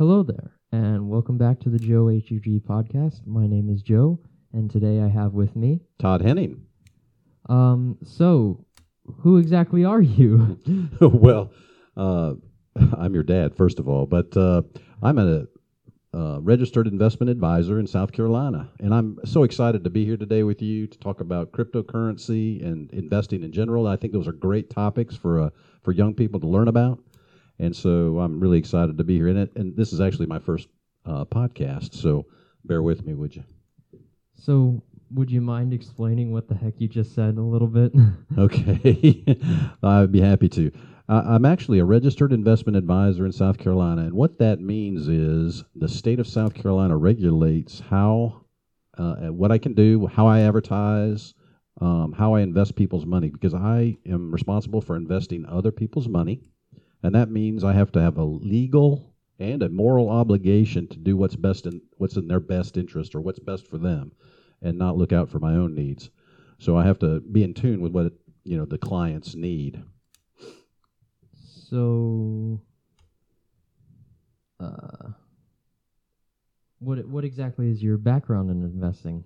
[0.00, 3.26] Hello there, and welcome back to the Joe HUG podcast.
[3.26, 4.18] My name is Joe,
[4.50, 5.80] and today I have with me.
[5.98, 6.62] Todd Henning.
[7.50, 8.64] Um, so,
[9.18, 10.58] who exactly are you?
[11.02, 11.52] well,
[11.98, 12.32] uh,
[12.96, 14.62] I'm your dad, first of all, but uh,
[15.02, 15.44] I'm a
[16.14, 20.44] uh, registered investment advisor in South Carolina, and I'm so excited to be here today
[20.44, 23.86] with you to talk about cryptocurrency and investing in general.
[23.86, 25.50] I think those are great topics for uh,
[25.82, 27.00] for young people to learn about,
[27.60, 29.28] and so I'm really excited to be here.
[29.28, 30.68] And it, and this is actually my first
[31.04, 32.26] uh, podcast, so
[32.64, 33.44] bear with me, would you?
[34.34, 37.92] So, would you mind explaining what the heck you just said a little bit?
[38.38, 39.24] Okay,
[39.82, 40.70] I'd be happy to.
[41.08, 45.88] I'm actually a registered investment advisor in South Carolina, and what that means is the
[45.88, 48.44] state of South Carolina regulates how,
[48.96, 51.34] uh, what I can do, how I advertise,
[51.80, 56.42] um, how I invest people's money, because I am responsible for investing other people's money,
[57.02, 61.16] and that means I have to have a legal and a moral obligation to do
[61.16, 64.12] what's best in what's in their best interest or what's best for them,
[64.62, 66.10] and not look out for my own needs.
[66.58, 68.12] So I have to be in tune with what
[68.44, 69.82] you know the clients need.
[71.70, 72.60] so,
[74.58, 75.12] uh,
[76.80, 79.24] what what exactly is your background in investing?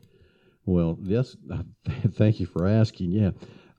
[0.67, 1.37] Well, yes,
[2.13, 3.11] thank you for asking.
[3.11, 3.31] Yeah,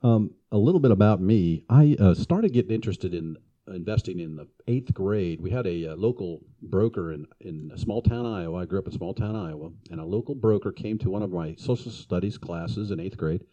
[0.03, 1.63] um, a little bit about me.
[1.69, 3.37] I uh, started getting interested in
[3.73, 5.41] investing in the eighth grade.
[5.41, 8.61] We had a, uh local broker in in small town Iowa.
[8.61, 11.31] I grew up in small town Iowa, and a local broker came to one of
[11.31, 13.43] my social studies classes in eighth grade,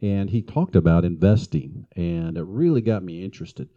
[0.00, 3.68] and he talked about investing, and it really got me interested.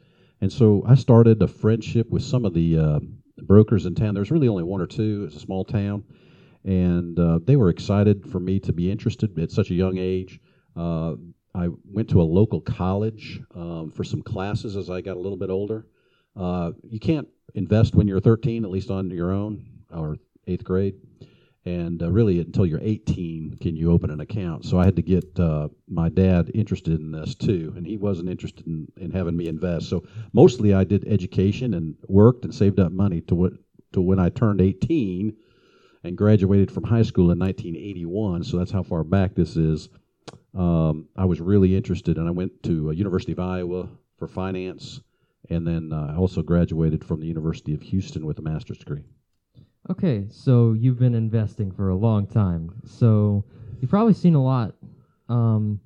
[0.41, 2.99] And so I started a friendship with some of the uh,
[3.41, 4.13] brokers in town.
[4.13, 5.25] There's really only one or two.
[5.27, 6.03] It's a small town,
[6.63, 10.39] and uh, they were excited for me to be interested at such a young age.
[10.75, 11.15] Uh,
[11.53, 15.37] I went to a local college um, for some classes as I got a little
[15.37, 15.87] bit older.
[16.35, 20.95] Uh, you can't invest when you're 13, at least on your own, or eighth grade.
[21.65, 24.65] And uh, really, until you're 18, can you open an account?
[24.65, 28.29] So I had to get uh, my dad interested in this too, and he wasn't
[28.29, 29.89] interested in, in having me invest.
[29.89, 33.53] So mostly, I did education and worked and saved up money to what
[33.91, 35.35] to when I turned 18
[36.03, 38.43] and graduated from high school in 1981.
[38.43, 39.89] So that's how far back this is.
[40.57, 43.87] Um, I was really interested, and I went to uh, University of Iowa
[44.17, 45.01] for finance,
[45.49, 49.03] and then uh, I also graduated from the University of Houston with a master's degree.
[49.89, 52.81] Okay, so you've been investing for a long time.
[52.85, 53.45] So
[53.79, 54.75] you've probably seen a lot.
[55.29, 55.79] Um,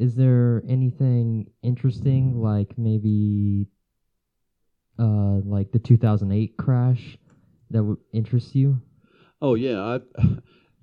[0.00, 3.66] is there anything interesting, like maybe,
[4.98, 7.18] uh, like the 2008 crash,
[7.70, 8.80] that would interest you?
[9.42, 10.00] Oh yeah, I,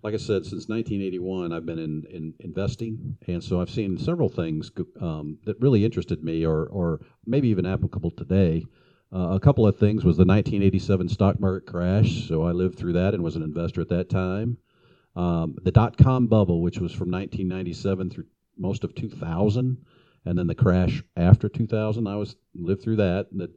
[0.04, 4.28] like I said, since 1981, I've been in, in investing, and so I've seen several
[4.28, 4.70] things
[5.00, 8.66] um, that really interested me, or or maybe even applicable today.
[9.14, 12.94] Uh, a couple of things was the 1987 stock market crash, so I lived through
[12.94, 14.58] that and was an investor at that time.
[15.16, 18.26] Um, the dot com bubble, which was from 1997 through
[18.58, 19.78] most of 2000,
[20.26, 23.28] and then the crash after 2000, I was lived through that.
[23.32, 23.52] And, the,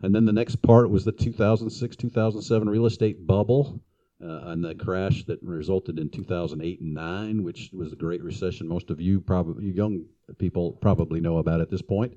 [0.00, 3.82] and then the next part was the 2006 2007 real estate bubble
[4.22, 8.66] uh, and the crash that resulted in 2008 and 9, which was the Great Recession.
[8.66, 10.04] Most of you, probably you young
[10.38, 12.14] people, probably know about at this point.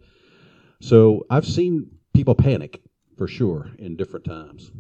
[0.82, 2.82] So I've seen people panic
[3.18, 4.72] for sure in different times.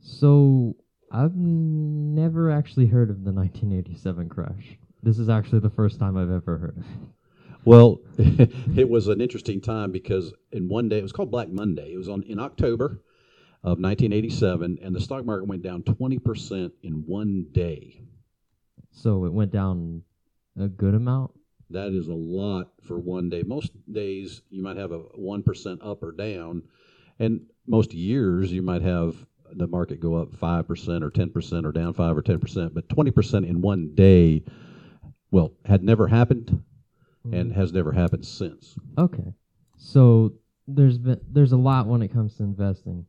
[0.00, 0.76] So
[1.10, 4.78] I've never actually heard of the 1987 crash.
[5.02, 7.08] This is actually the first time I've ever heard of it.
[7.64, 11.92] Well, it was an interesting time because in one day it was called Black Monday.
[11.92, 13.02] It was on in October
[13.66, 18.00] of 1987, and the stock market went down 20 percent in one day.
[18.92, 20.04] So it went down
[20.56, 21.32] a good amount.
[21.70, 23.42] That is a lot for one day.
[23.42, 26.62] Most days you might have a one percent up or down,
[27.18, 31.66] and most years you might have the market go up five percent or ten percent
[31.66, 32.72] or down five or ten percent.
[32.72, 34.44] But twenty percent in one day,
[35.32, 36.62] well, had never happened
[37.24, 37.60] and mm-hmm.
[37.60, 38.78] has never happened since.
[38.96, 39.34] Okay.
[39.76, 40.34] So
[40.68, 43.06] there's been there's a lot when it comes to investing.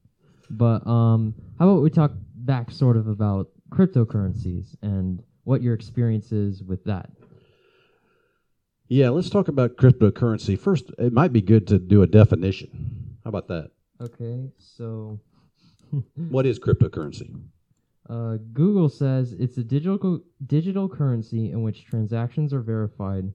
[0.50, 6.32] But um how about we talk back sort of about cryptocurrencies and what your experience
[6.32, 7.10] is with that?
[8.90, 10.92] Yeah, let's talk about cryptocurrency first.
[10.98, 13.18] It might be good to do a definition.
[13.24, 13.72] How about that?
[14.02, 14.50] Okay.
[14.58, 15.20] So
[16.30, 17.42] What is cryptocurrency?
[18.10, 23.34] Uh, Google says it's a digital digital currency in which transactions are verified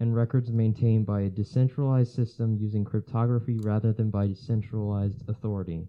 [0.00, 5.86] and records maintained by a decentralized system using cryptography rather than by decentralized authority.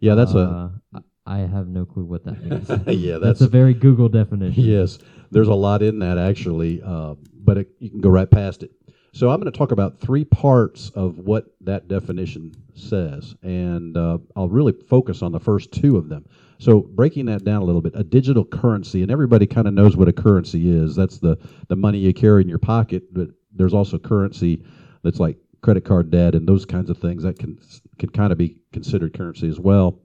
[0.00, 2.68] Yeah, that's a Uh, I I have no clue what that means.
[2.86, 4.62] yeah, That's that's a very Google definition.
[4.62, 4.98] Yes,
[5.30, 8.70] there's a lot in that actually, uh, but it, you can go right past it.
[9.12, 14.18] So I'm going to talk about three parts of what that definition says, and uh,
[14.36, 16.26] I'll really focus on the first two of them.
[16.58, 19.96] So breaking that down a little bit, a digital currency, and everybody kind of knows
[19.96, 20.94] what a currency is.
[20.94, 21.38] That's the
[21.68, 24.62] the money you carry in your pocket, but there's also currency
[25.02, 27.58] that's like credit card debt and those kinds of things that can
[27.98, 29.98] can kind of be considered currency as well.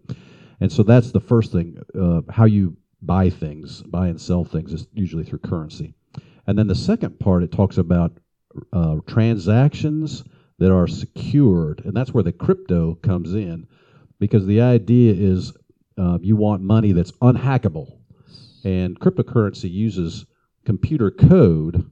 [0.59, 4.73] And so that's the first thing, uh, how you buy things, buy and sell things
[4.73, 5.95] is usually through currency.
[6.45, 8.17] And then the second part, it talks about
[8.71, 10.23] uh, transactions
[10.59, 13.67] that are secured, and that's where the crypto comes in,
[14.19, 15.53] because the idea is
[15.97, 17.97] uh, you want money that's unhackable,
[18.63, 20.25] and cryptocurrency uses
[20.65, 21.89] computer code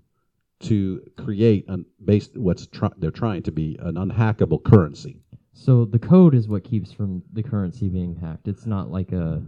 [0.62, 5.22] to create an based what's try, they're trying to be an unhackable currency.
[5.54, 8.48] So the code is what keeps from the currency being hacked.
[8.48, 9.42] It's not like a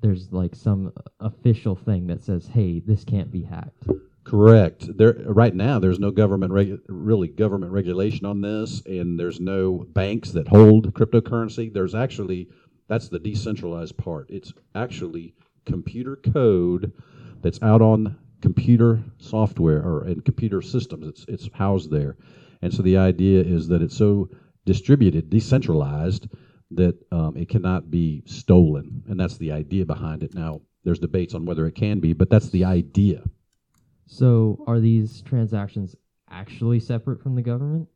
[0.00, 3.88] there's like some official thing that says, "Hey, this can't be hacked."
[4.24, 4.96] Correct.
[4.96, 9.86] There right now there's no government regu- really government regulation on this and there's no
[9.90, 11.72] banks that hold cryptocurrency.
[11.72, 12.48] There's actually
[12.88, 14.26] that's the decentralized part.
[14.30, 15.34] It's actually
[15.66, 16.92] computer code
[17.42, 21.08] that's out on computer software or in computer systems.
[21.08, 22.18] It's it's housed there.
[22.60, 24.28] And so the idea is that it's so
[24.66, 26.28] distributed, decentralized
[26.72, 29.02] that um, it cannot be stolen.
[29.08, 30.34] And that's the idea behind it.
[30.34, 33.22] Now, there's debates on whether it can be, but that's the idea.
[34.06, 35.96] So, are these transactions
[36.30, 37.88] actually separate from the government,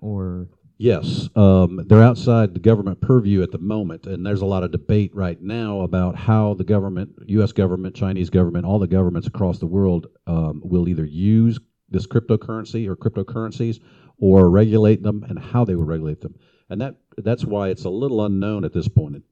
[0.00, 0.48] or
[0.78, 4.72] Yes, um, they're outside the government purview at the moment, and there's a lot of
[4.72, 7.52] debate right now about how the government, U.S.
[7.52, 12.88] government, Chinese government, all the governments across the world um, will either use this cryptocurrency
[12.88, 13.80] or cryptocurrencies
[14.18, 16.34] or regulate them, and how they will regulate them.
[16.68, 19.22] And that that's why it's a little unknown at this point.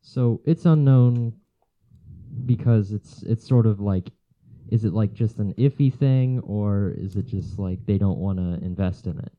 [0.00, 1.34] so it's unknown
[2.46, 4.10] because it's it's sort of like
[4.70, 8.38] is it like just an iffy thing or is it just like they don't want
[8.38, 9.32] to invest in it?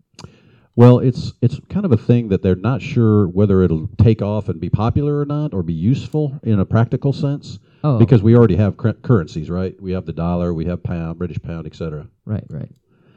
[0.76, 4.50] Well, it's it's kind of a thing that they're not sure whether it'll take off
[4.50, 8.36] and be popular or not, or be useful in a practical sense, Oh, because we
[8.36, 9.80] already have cur- currencies, right?
[9.80, 12.08] We have the dollar, we have pound, British pound, etc.
[12.26, 12.72] right, right.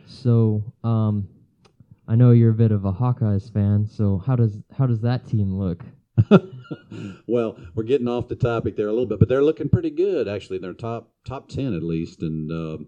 [0.06, 1.29] So, um,
[2.06, 3.87] I know you're a bit of a Hawkeyes fan.
[3.87, 5.82] So how does how does that team look?
[7.26, 10.29] well, we're getting off the topic there a little bit, but they're looking pretty good
[10.29, 10.59] actually.
[10.59, 12.87] They're top top ten at least, and um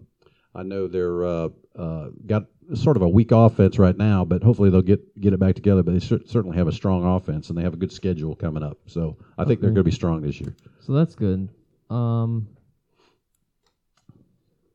[0.55, 2.45] I know they're uh, uh, got
[2.75, 5.83] sort of a weak offense right now, but hopefully they'll get get it back together.
[5.83, 8.63] But they cer- certainly have a strong offense, and they have a good schedule coming
[8.63, 8.77] up.
[8.87, 10.55] So I think they're going to be strong this year.
[10.79, 11.49] So that's good.
[11.89, 12.47] Um,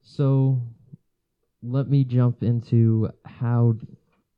[0.03, 0.61] so
[1.63, 3.75] let me jump into how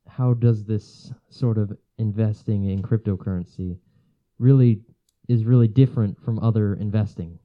[0.08, 3.78] how does this sort of investing in cryptocurrency
[4.38, 4.80] really
[5.28, 7.38] is really different from other investing?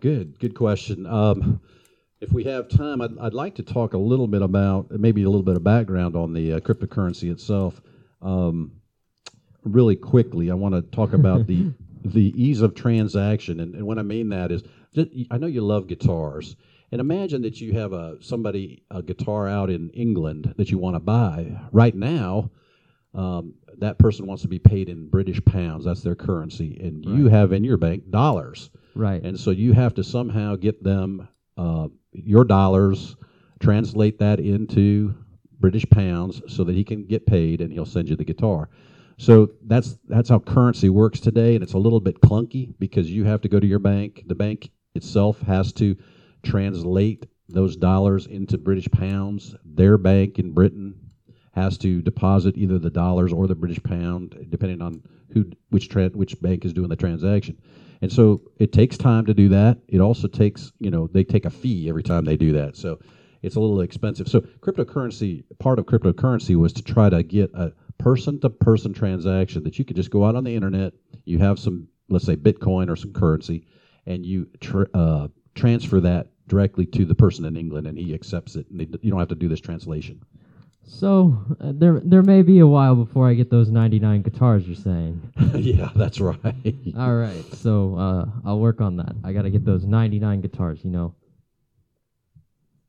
[0.00, 1.06] Good, good question.
[1.06, 1.60] Um,
[2.24, 5.28] if we have time, I'd, I'd like to talk a little bit about maybe a
[5.28, 7.80] little bit of background on the uh, cryptocurrency itself.
[8.22, 8.72] Um,
[9.62, 11.72] really quickly, I want to talk about the
[12.02, 14.62] the ease of transaction, and, and what I mean that is,
[14.94, 16.56] just, I know you love guitars,
[16.92, 20.96] and imagine that you have a somebody a guitar out in England that you want
[20.96, 22.50] to buy right now.
[23.14, 25.84] Um, that person wants to be paid in British pounds.
[25.84, 28.70] That's their currency, and you have in your bank dollars.
[28.94, 29.22] Right.
[29.22, 33.16] And so you have to somehow get them uh, your dollars,
[33.60, 35.14] translate that into
[35.60, 38.68] British pounds so that he can get paid and he'll send you the guitar.
[39.16, 43.24] So that's that's how currency works today, and it's a little bit clunky because you
[43.24, 44.24] have to go to your bank.
[44.26, 45.96] The bank itself has to
[46.42, 49.54] translate those dollars into British pounds.
[49.64, 50.98] Their bank in Britain
[51.52, 55.02] has to deposit either the dollars or the British pound, depending on
[55.32, 57.56] who which tra- which bank is doing the transaction.
[58.04, 59.78] And so it takes time to do that.
[59.88, 62.76] It also takes, you know, they take a fee every time they do that.
[62.76, 62.98] So
[63.40, 64.28] it's a little expensive.
[64.28, 69.64] So cryptocurrency, part of cryptocurrency was to try to get a person to person transaction
[69.64, 70.92] that you could just go out on the internet,
[71.24, 73.66] you have some, let's say Bitcoin or some currency,
[74.04, 78.54] and you tr- uh, transfer that directly to the person in England and he accepts
[78.54, 78.68] it.
[78.68, 80.20] And they, you don't have to do this translation.
[80.86, 84.76] So uh, there there may be a while before I get those 99 guitars you're
[84.76, 85.20] saying.
[85.54, 86.38] yeah, that's right.
[86.96, 87.44] All right.
[87.52, 89.14] So uh, I'll work on that.
[89.24, 91.14] I got to get those 99 guitars, you know.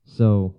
[0.06, 0.56] So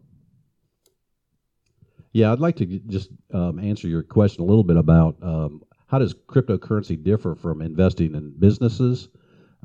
[2.12, 5.62] Yeah, I'd like to g- just um, answer your question a little bit about um,
[5.87, 9.09] how does cryptocurrency differ from investing in businesses.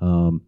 [0.01, 0.41] Um,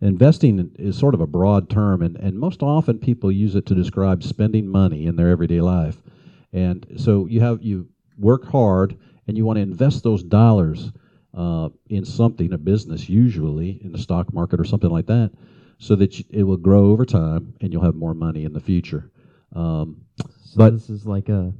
[0.00, 3.74] investing is sort of a broad term, and, and most often people use it to
[3.74, 6.02] describe spending money in their everyday life.
[6.54, 8.96] And so you have you work hard,
[9.26, 10.92] and you want to invest those dollars
[11.34, 15.32] uh, in something, a business, usually in the stock market or something like that,
[15.78, 18.60] so that you, it will grow over time, and you'll have more money in the
[18.60, 19.10] future.
[19.52, 20.02] Um,
[20.44, 21.52] So But- this is like a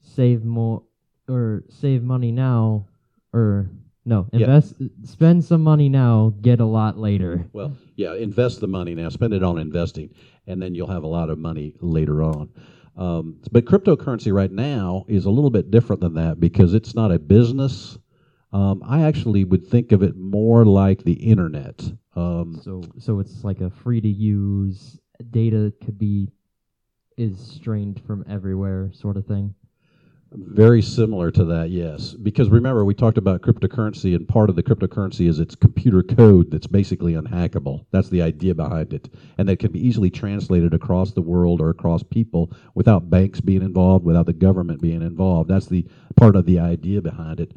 [0.00, 0.82] save more
[1.28, 2.86] or save money now
[3.32, 3.70] or
[4.04, 4.40] no, Yeah.
[4.40, 4.74] invest
[5.04, 7.46] spend some money now, get a lot later.
[7.52, 10.10] Well, yeah, invest the money now, spend it on investing,
[10.46, 12.48] and then you'll have a lot of money later on.
[12.96, 17.10] Um, but cryptocurrency right now is a little bit different than that because it's not
[17.10, 17.98] a business.
[18.52, 21.82] Um, I actually would think of it more like the internet.
[22.14, 24.98] Um, So so it's like a free to use
[25.30, 26.28] data could be
[27.16, 29.54] is strained from everywhere sort of thing.
[30.34, 32.14] Very similar to that, yes.
[32.14, 36.50] Because remember, we talked about cryptocurrency, and part of the cryptocurrency is its computer code
[36.50, 37.84] that's basically unhackable.
[37.90, 39.12] That's the idea behind it.
[39.36, 43.60] And that can be easily translated across the world or across people without banks being
[43.60, 45.50] involved, without the government being involved.
[45.50, 45.86] That's the
[46.16, 47.52] part of the idea behind it.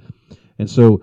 [0.59, 1.01] And so,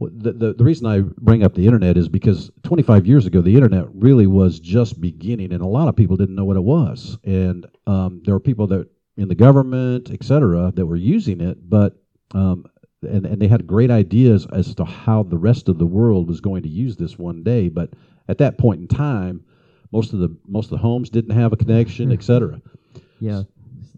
[0.00, 3.54] the, the, the reason I bring up the internet is because 25 years ago, the
[3.54, 7.16] internet really was just beginning, and a lot of people didn't know what it was.
[7.24, 11.68] And um, there were people that in the government, et cetera, that were using it,
[11.68, 11.96] but
[12.32, 12.64] um,
[13.02, 16.40] and and they had great ideas as to how the rest of the world was
[16.40, 17.68] going to use this one day.
[17.68, 17.90] But
[18.28, 19.44] at that point in time,
[19.92, 22.60] most of the most of the homes didn't have a connection, et cetera.
[23.20, 23.42] Yeah.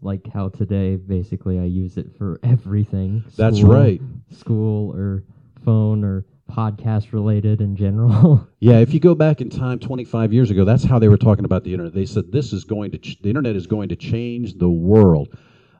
[0.03, 3.23] Like how today basically I use it for everything.
[3.37, 4.01] That's School- right.
[4.31, 5.23] School or
[5.65, 8.47] phone or podcast related in general.
[8.63, 11.47] Yeah, if you go back in time 25 years ago, that's how they were talking
[11.47, 11.95] about the internet.
[11.95, 15.35] They said this is going to ch- the internet is going to change the world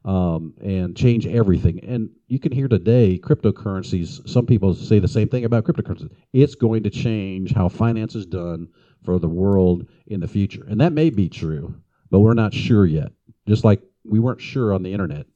[0.07, 1.81] um, and change everything.
[1.85, 4.27] And you can hear today cryptocurrencies.
[4.27, 6.11] Some people say the same thing about cryptocurrencies.
[6.33, 8.69] It's going to change how finance is done
[9.05, 11.75] for the world in the future, and that may be true,
[12.11, 13.13] but we're not sure yet.
[13.47, 15.27] Just like we weren't sure on the internet.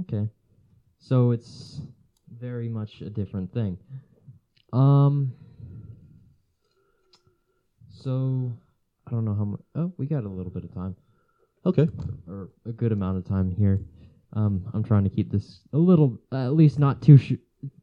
[0.00, 0.28] Okay.
[0.98, 1.80] So it's
[2.38, 3.78] very much a different thing.
[4.72, 5.32] Um
[7.90, 8.52] so
[9.06, 10.96] I don't know how much oh, we got a little bit of time.
[11.66, 11.88] Okay.
[12.26, 13.80] Or a good amount of time here.
[14.34, 17.34] Um I'm trying to keep this a little at least not too sh-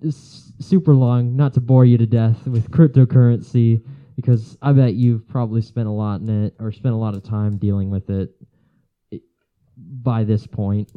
[0.10, 3.84] super long, not to bore you to death with cryptocurrency
[4.16, 7.24] because I bet you've probably spent a lot in it or spent a lot of
[7.24, 8.32] time dealing with it
[9.78, 10.90] by this point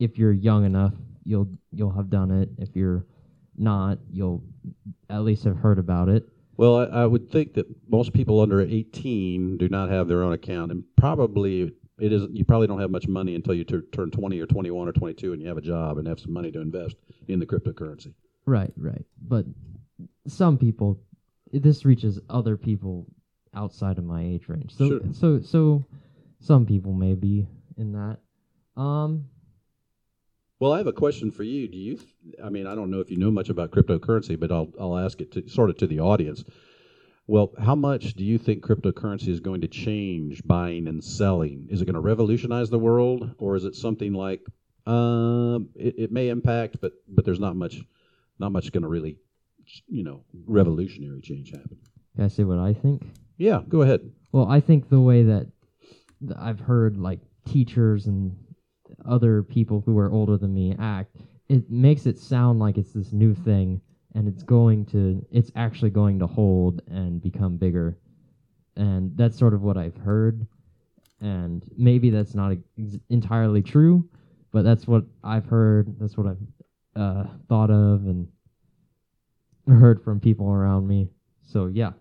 [0.00, 0.94] if you're young enough,
[1.24, 2.48] you'll you'll have done it.
[2.58, 3.04] If you're
[3.58, 4.42] not, you'll
[5.10, 6.28] at least have heard about it.
[6.56, 10.32] Well, I, I would think that most people under 18 do not have their own
[10.32, 12.34] account, and probably it isn't.
[12.36, 15.32] You probably don't have much money until you tur- turn 20 or 21 or 22,
[15.32, 16.96] and you have a job and have some money to invest
[17.28, 18.12] in the cryptocurrency.
[18.46, 19.04] Right, right.
[19.26, 19.46] But
[20.26, 21.00] some people,
[21.52, 23.06] this reaches other people
[23.54, 24.74] outside of my age range.
[24.74, 25.00] So, Sure.
[25.12, 25.84] so, so,
[26.40, 27.46] some people may be
[27.76, 28.18] in that.
[28.80, 29.24] Um,
[30.60, 31.68] Well, I have a question for you.
[31.68, 32.00] Do you?
[32.42, 35.20] I mean, I don't know if you know much about cryptocurrency, but I'll I'll ask
[35.20, 36.44] it to sort of to the audience.
[37.26, 41.66] Well, how much do you think cryptocurrency is going to change buying and selling?
[41.70, 44.40] Is it going to revolutionize the world, or is it something like
[44.86, 47.80] um, it, it may impact, but but there's not much
[48.38, 49.18] not much going to really,
[49.86, 51.78] you know, revolutionary change happen?
[52.16, 53.06] can I say what I think?
[53.36, 54.10] Yeah, go ahead.
[54.32, 55.46] Well, I think the way that
[56.36, 58.36] I've heard like teachers and
[59.04, 61.16] other people who are older than me act,
[61.48, 63.80] it makes it sound like it's this new thing
[64.14, 67.98] and it's going to it's actually going to hold and become bigger.
[68.76, 70.46] And that's sort of what I've heard
[71.20, 74.08] and maybe that's not ex- entirely true,
[74.52, 78.28] but that's what I've heard, that's what I've uh, thought of and
[79.66, 81.08] heard from people around me.
[81.42, 81.92] So, yeah.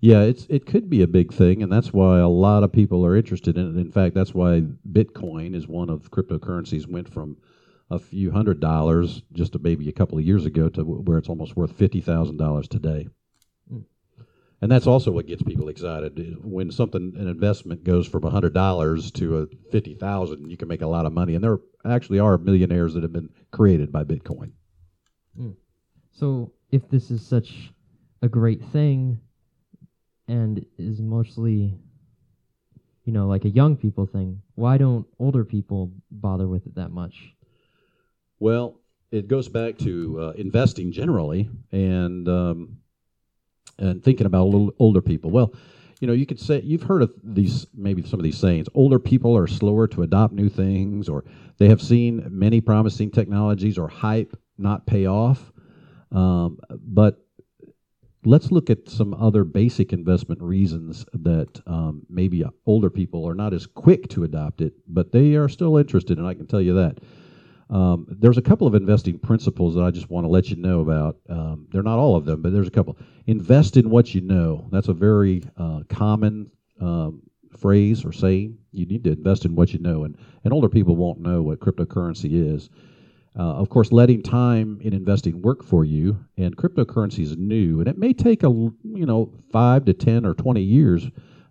[0.00, 3.04] Yeah, it's it could be a big thing, and that's why a lot of people
[3.06, 3.80] are interested in it.
[3.80, 7.36] In fact, that's why Bitcoin is one of cryptocurrencies went from
[7.90, 11.28] a few hundred dollars just a, maybe a couple of years ago to where it's
[11.28, 13.08] almost worth fifty thousand dollars today.
[13.72, 13.84] Mm.
[14.60, 19.10] And that's also what gets people excited when something an investment goes from hundred dollars
[19.12, 20.50] to a fifty thousand.
[20.50, 23.30] You can make a lot of money, and there actually are millionaires that have been
[23.50, 24.52] created by Bitcoin.
[26.12, 27.70] So, if this is such
[28.22, 29.20] a great thing
[30.28, 31.78] and is mostly,
[33.04, 36.90] you know, like a young people thing, why don't older people bother with it that
[36.90, 37.32] much?
[38.38, 38.80] Well,
[39.10, 42.78] it goes back to uh, investing generally, and um,
[43.78, 45.30] and thinking about little older people.
[45.30, 45.54] Well,
[46.00, 48.68] you know, you could say you've heard of these maybe some of these sayings.
[48.74, 51.24] Older people are slower to adopt new things, or
[51.58, 55.52] they have seen many promising technologies or hype not pay off.
[56.12, 57.25] Um, but
[58.26, 63.54] let's look at some other basic investment reasons that um, maybe older people are not
[63.54, 66.74] as quick to adopt it, but they are still interested, and I can tell you
[66.74, 66.98] that.
[67.70, 70.80] Um, there's a couple of investing principles that I just want to let you know
[70.80, 71.16] about.
[71.28, 72.98] Um, they're not all of them, but there's a couple.
[73.26, 74.68] Invest in what you know.
[74.70, 77.22] That's a very uh, common um,
[77.56, 78.58] phrase or saying.
[78.72, 81.60] You need to invest in what you know, and and older people won't know what
[81.60, 82.70] cryptocurrency is.
[83.38, 87.88] Uh, of course, letting time in investing work for you, and cryptocurrency is new, and
[87.88, 91.06] it may take a you know five to ten or twenty years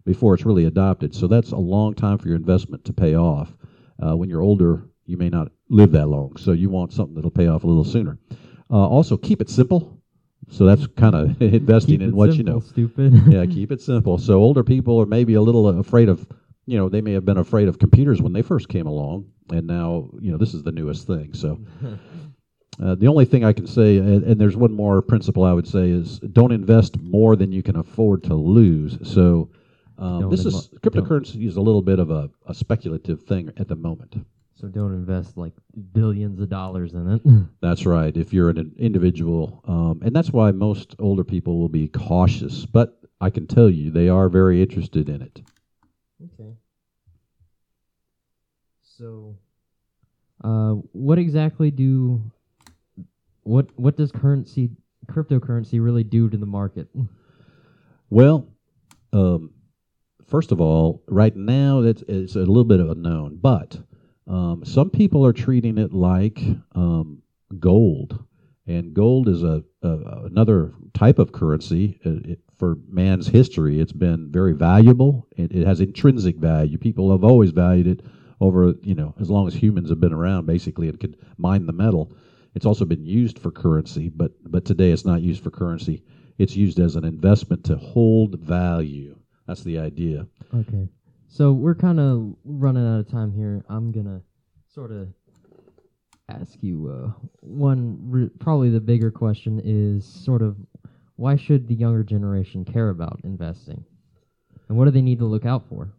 [0.05, 1.13] before it's really adopted.
[1.13, 3.53] So that's a long time for your investment to pay off.
[4.01, 7.31] Uh, when you're older, you may not live that long, so you want something that'll
[7.31, 8.17] pay off a little sooner.
[8.69, 10.01] Uh, also, keep it simple.
[10.49, 12.59] So that's kind of investing Keep in what you know.
[12.59, 13.13] Stupid.
[13.27, 14.17] yeah, keep it simple.
[14.17, 16.27] So older people are maybe a little afraid of,
[16.65, 19.67] you know, they may have been afraid of computers when they first came along, and
[19.67, 21.33] now you know this is the newest thing.
[21.33, 21.59] So
[22.83, 25.67] uh, the only thing I can say, and, and there's one more principle I would
[25.67, 28.97] say is don't invest more than you can afford to lose.
[29.03, 29.49] So
[29.97, 33.67] um, this is invo- cryptocurrency is a little bit of a, a speculative thing at
[33.67, 34.15] the moment.
[34.55, 35.53] so don't invest like
[35.93, 37.21] billions of dollars in it.
[37.61, 38.15] That's right.
[38.15, 42.65] If you're an individual, um, and that's why most older people will be cautious.
[42.65, 45.41] But I can tell you, they are very interested in it.
[46.23, 46.53] Okay.
[48.97, 49.35] So,
[50.43, 52.31] uh, what exactly do
[53.43, 54.71] what what does currency
[55.07, 56.87] cryptocurrency really do to the market?
[58.09, 58.47] Well,
[59.13, 59.51] um,
[60.27, 63.77] first of all, right now it's, it's a little bit of a known, but
[64.27, 66.41] um, some people are treating it like
[66.73, 67.21] um,
[67.59, 68.23] gold,
[68.67, 69.89] and gold is a, a
[70.25, 71.99] another type of currency.
[72.03, 75.27] It, it, for man's history, it's been very valuable.
[75.35, 76.77] It, it has intrinsic value.
[76.77, 78.01] People have always valued it
[78.41, 81.73] over, you know, as long as humans have been around, basically, and could mine the
[81.73, 82.11] metal.
[82.53, 86.03] It's also been used for currency, but but today it's not used for currency.
[86.37, 89.17] It's used as an investment to hold value.
[89.47, 90.27] That's the idea.
[90.53, 90.87] Okay.
[91.27, 93.63] So we're kind of running out of time here.
[93.69, 94.21] I'm gonna
[94.73, 95.09] sort of
[96.29, 97.97] ask you uh, one.
[98.01, 100.55] Re- probably the bigger question is sort of
[101.15, 103.83] why should the younger generation care about investing,
[104.67, 105.93] and what do they need to look out for?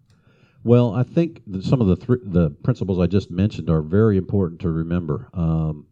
[0.65, 4.61] Well, I think some of the thr the principles I just mentioned are very important
[4.63, 5.29] to remember.
[5.33, 5.87] Um,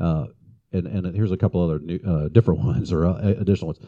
[0.00, 0.26] uh,
[0.72, 3.80] and, and here's a couple other new, uh, different ones or uh, additional ones.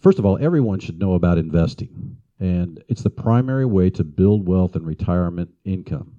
[0.00, 4.46] First of all, everyone should know about investing, and it's the primary way to build
[4.46, 6.14] wealth and retirement income.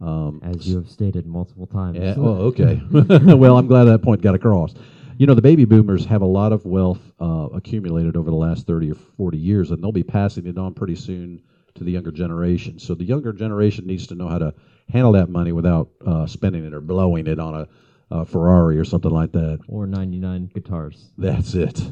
[0.00, 1.98] Um, As you have stated multiple times.
[1.98, 2.80] yeah, oh, okay.
[2.90, 4.74] well, I'm glad that point got across.
[5.20, 8.66] You know, the baby boomers have a lot of wealth uh, accumulated over the last
[8.66, 11.42] 30 or 40 years, and they'll be passing it on pretty soon
[11.74, 12.78] to the younger generation.
[12.78, 14.54] So the younger generation needs to know how to
[14.88, 17.68] handle that money without uh, spending it or blowing it on a,
[18.10, 19.60] a Ferrari or something like that.
[19.68, 21.10] or 99 guitars.
[21.18, 21.82] That's it.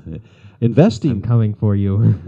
[0.63, 2.19] investing I'm coming for you.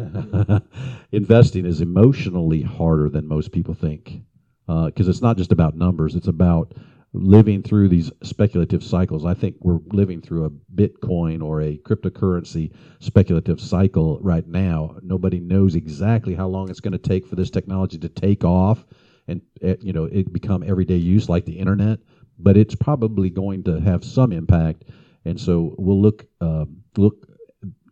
[1.12, 4.20] investing is emotionally harder than most people think
[4.66, 6.74] because it's not just about numbers it's about
[7.12, 9.24] living through these speculative cycles.
[9.24, 14.96] I think we're living through a bitcoin or a cryptocurrency speculative cycle right now.
[15.02, 18.84] Nobody knows exactly how long it's going to take for this technology to take off
[19.28, 21.98] and eh, you know it become everyday use like the internet
[22.42, 24.84] but it's probably going to have some impact.
[25.24, 27.26] And so we'll look um, look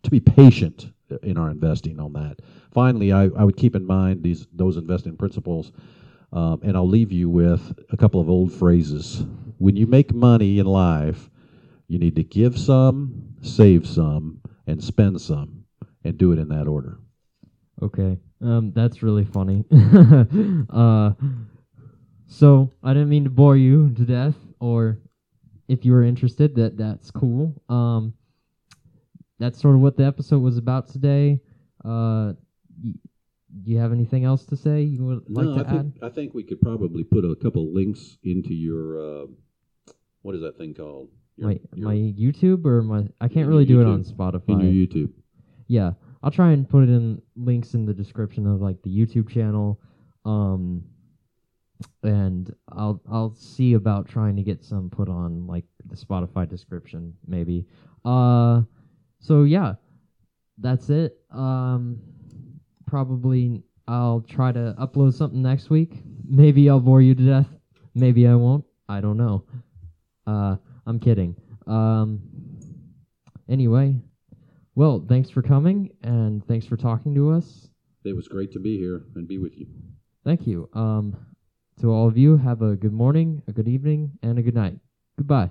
[0.02, 0.90] to be patient
[1.22, 2.38] in our investing on that.
[2.72, 5.72] Finally, I, I would keep in mind these those investing principles,
[6.32, 9.24] um, and I'll leave you with a couple of old phrases.
[9.58, 11.30] When you make money in life,
[11.88, 15.64] you need to give some, save some, and spend some,
[16.04, 16.98] and do it in that order.
[17.82, 18.18] Okay.
[18.40, 19.64] Um, that's really funny.
[20.70, 21.12] uh,
[22.26, 24.98] so I didn't mean to bore you to death, or
[25.66, 27.60] if you were interested, that that's cool.
[27.68, 28.14] Um,
[29.38, 31.40] that's sort of what the episode was about today.
[31.84, 32.34] Uh,
[33.64, 35.92] do you have anything else to say you would like to I add?
[35.92, 39.26] think I think we could probably put a couple links into your uh,
[40.22, 41.08] what is that thing called?
[41.36, 44.48] Your, my your- my YouTube or my I can't really do it on Spotify.
[44.50, 45.10] in your YouTube.
[45.68, 49.28] yeah i'll try and put it in links in the description of like the youtube
[49.28, 49.80] channel
[50.24, 50.82] um
[52.02, 57.14] and i'll i'll see about trying to get some put on like the spotify description
[57.26, 57.64] maybe
[58.04, 58.60] uh
[59.20, 59.74] so yeah
[60.58, 62.00] that's it um
[62.88, 67.48] probably i'll try to upload something next week maybe i'll bore you to death
[67.94, 69.44] maybe i won't i don't know
[70.26, 71.34] uh i'm kidding
[71.66, 72.20] um
[73.48, 73.94] anyway
[74.78, 77.68] well, thanks for coming and thanks for talking to us.
[78.04, 79.66] It was great to be here and be with you.
[80.24, 80.68] Thank you.
[80.72, 81.16] Um,
[81.80, 84.78] to all of you, have a good morning, a good evening, and a good night.
[85.16, 85.50] Goodbye.